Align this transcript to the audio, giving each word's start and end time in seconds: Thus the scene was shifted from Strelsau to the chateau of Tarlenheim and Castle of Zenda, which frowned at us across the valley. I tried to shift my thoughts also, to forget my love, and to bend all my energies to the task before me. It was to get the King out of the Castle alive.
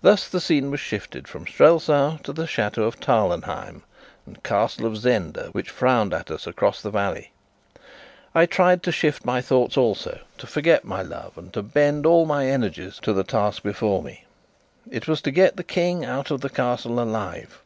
Thus 0.00 0.26
the 0.26 0.40
scene 0.40 0.70
was 0.70 0.80
shifted 0.80 1.28
from 1.28 1.46
Strelsau 1.46 2.16
to 2.22 2.32
the 2.32 2.46
chateau 2.46 2.84
of 2.84 2.98
Tarlenheim 2.98 3.82
and 4.24 4.42
Castle 4.42 4.86
of 4.86 4.96
Zenda, 4.96 5.50
which 5.52 5.68
frowned 5.68 6.14
at 6.14 6.30
us 6.30 6.46
across 6.46 6.80
the 6.80 6.88
valley. 6.90 7.32
I 8.34 8.46
tried 8.46 8.82
to 8.84 8.92
shift 8.92 9.26
my 9.26 9.42
thoughts 9.42 9.76
also, 9.76 10.20
to 10.38 10.46
forget 10.46 10.86
my 10.86 11.02
love, 11.02 11.36
and 11.36 11.52
to 11.52 11.62
bend 11.62 12.06
all 12.06 12.24
my 12.24 12.46
energies 12.46 12.98
to 13.02 13.12
the 13.12 13.24
task 13.24 13.62
before 13.62 14.02
me. 14.02 14.24
It 14.90 15.06
was 15.06 15.20
to 15.20 15.30
get 15.30 15.56
the 15.58 15.64
King 15.64 16.02
out 16.02 16.30
of 16.30 16.40
the 16.40 16.48
Castle 16.48 16.98
alive. 16.98 17.60